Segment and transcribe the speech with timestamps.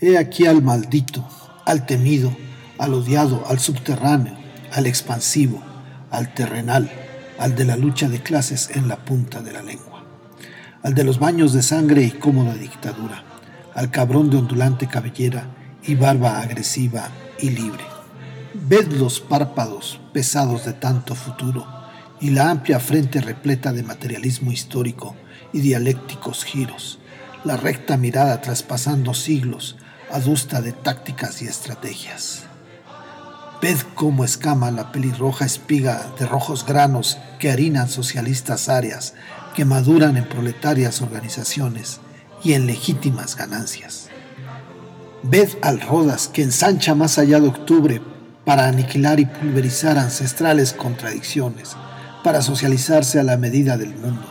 [0.00, 1.26] He aquí al maldito,
[1.64, 2.30] al temido,
[2.78, 4.38] al odiado, al subterráneo,
[4.72, 5.60] al expansivo,
[6.12, 6.88] al terrenal,
[7.36, 10.04] al de la lucha de clases en la punta de la lengua,
[10.84, 13.24] al de los baños de sangre y cómoda dictadura,
[13.74, 15.48] al cabrón de ondulante cabellera
[15.82, 17.08] y barba agresiva
[17.40, 17.82] y libre.
[18.54, 21.66] Ved los párpados pesados de tanto futuro
[22.20, 25.16] y la amplia frente repleta de materialismo histórico
[25.52, 27.00] y dialécticos giros,
[27.42, 29.76] la recta mirada traspasando siglos,
[30.10, 32.44] adusta de tácticas y estrategias.
[33.60, 39.14] Ved cómo escama la pelirroja espiga de rojos granos que harinan socialistas áreas,
[39.54, 42.00] que maduran en proletarias organizaciones
[42.44, 44.08] y en legítimas ganancias.
[45.24, 48.00] Ved al Rodas que ensancha más allá de octubre
[48.44, 51.76] para aniquilar y pulverizar ancestrales contradicciones,
[52.22, 54.26] para socializarse a la medida del mundo.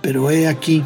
[0.00, 0.84] Pero he aquí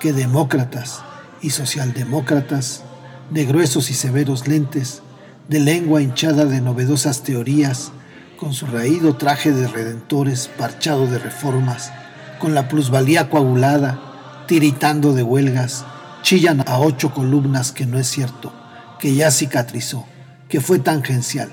[0.00, 1.02] que demócratas
[1.46, 2.82] y socialdemócratas,
[3.30, 5.02] de gruesos y severos lentes,
[5.48, 7.92] de lengua hinchada de novedosas teorías,
[8.36, 11.92] con su raído traje de redentores parchado de reformas,
[12.40, 15.84] con la plusvalía coagulada, tiritando de huelgas,
[16.22, 18.52] chillan a ocho columnas que no es cierto,
[18.98, 20.04] que ya cicatrizó,
[20.48, 21.50] que fue tangencial,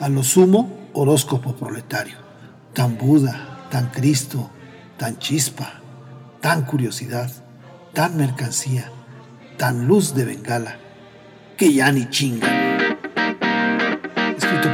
[0.00, 2.18] a lo sumo horóscopo proletario,
[2.74, 4.50] tan Buda, tan Cristo,
[4.98, 5.80] tan chispa,
[6.42, 7.30] tan curiosidad,
[7.94, 8.92] tan mercancía,
[9.60, 10.78] tan luz de bengala,
[11.58, 12.88] que ya ni chingan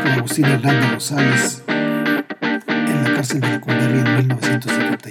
[0.00, 5.05] por Agustín Hernández Rosales en la cárcel de Lecumberri en 1976.